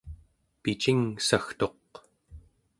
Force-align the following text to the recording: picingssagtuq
picingssagtuq 0.61 1.89